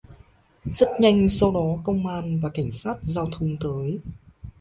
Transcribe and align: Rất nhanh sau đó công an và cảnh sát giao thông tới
Rất 0.63 0.87
nhanh 0.99 1.29
sau 1.29 1.51
đó 1.51 1.77
công 1.83 2.07
an 2.07 2.39
và 2.41 2.49
cảnh 2.53 2.71
sát 2.71 2.95
giao 3.01 3.29
thông 3.31 3.57
tới 3.59 3.99